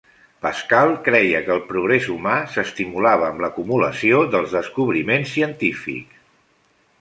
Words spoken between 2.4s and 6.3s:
s'estimulava amb l'acumulació dels descobriments científics.